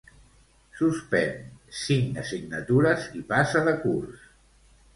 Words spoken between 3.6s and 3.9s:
de